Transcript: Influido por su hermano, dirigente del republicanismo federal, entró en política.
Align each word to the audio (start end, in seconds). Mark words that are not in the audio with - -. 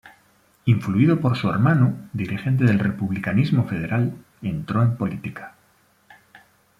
Influido 0.65 1.19
por 1.19 1.37
su 1.37 1.47
hermano, 1.47 1.95
dirigente 2.11 2.63
del 2.63 2.79
republicanismo 2.79 3.67
federal, 3.67 4.11
entró 4.41 4.81
en 4.81 4.97
política. 4.97 5.53